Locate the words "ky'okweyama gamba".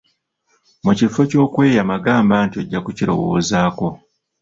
1.29-2.35